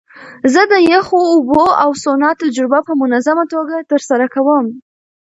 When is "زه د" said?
0.53-0.73